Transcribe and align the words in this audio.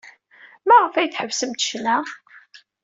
Maɣef 0.67 0.93
ay 0.95 1.09
tḥebsemt 1.09 1.61
ccna? 1.67 1.97